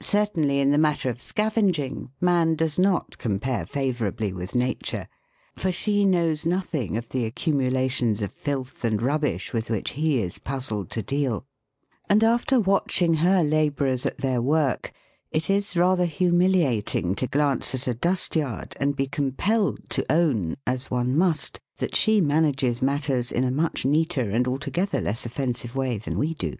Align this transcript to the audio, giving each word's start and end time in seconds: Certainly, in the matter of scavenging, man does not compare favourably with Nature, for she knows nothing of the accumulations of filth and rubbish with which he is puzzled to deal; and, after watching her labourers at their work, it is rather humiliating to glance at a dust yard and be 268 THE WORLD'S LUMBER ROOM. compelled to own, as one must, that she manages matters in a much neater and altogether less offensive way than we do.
Certainly, 0.00 0.58
in 0.60 0.70
the 0.70 0.78
matter 0.78 1.10
of 1.10 1.20
scavenging, 1.20 2.10
man 2.18 2.54
does 2.54 2.78
not 2.78 3.18
compare 3.18 3.66
favourably 3.66 4.32
with 4.32 4.54
Nature, 4.54 5.06
for 5.54 5.70
she 5.70 6.06
knows 6.06 6.46
nothing 6.46 6.96
of 6.96 7.10
the 7.10 7.26
accumulations 7.26 8.22
of 8.22 8.32
filth 8.32 8.84
and 8.86 9.02
rubbish 9.02 9.52
with 9.52 9.68
which 9.68 9.90
he 9.90 10.18
is 10.22 10.38
puzzled 10.38 10.88
to 10.92 11.02
deal; 11.02 11.44
and, 12.08 12.24
after 12.24 12.58
watching 12.58 13.12
her 13.16 13.42
labourers 13.44 14.06
at 14.06 14.16
their 14.16 14.40
work, 14.40 14.94
it 15.30 15.50
is 15.50 15.76
rather 15.76 16.06
humiliating 16.06 17.14
to 17.14 17.26
glance 17.26 17.74
at 17.74 17.86
a 17.86 17.92
dust 17.92 18.34
yard 18.34 18.74
and 18.80 18.96
be 18.96 19.06
268 19.06 19.14
THE 19.46 19.56
WORLD'S 19.60 19.98
LUMBER 20.10 20.24
ROOM. 20.24 20.34
compelled 20.38 20.56
to 20.56 20.56
own, 20.56 20.56
as 20.74 20.90
one 20.90 21.14
must, 21.18 21.60
that 21.76 21.94
she 21.94 22.22
manages 22.22 22.80
matters 22.80 23.30
in 23.30 23.44
a 23.44 23.50
much 23.50 23.84
neater 23.84 24.30
and 24.30 24.48
altogether 24.48 25.02
less 25.02 25.26
offensive 25.26 25.76
way 25.76 25.98
than 25.98 26.16
we 26.18 26.32
do. 26.32 26.54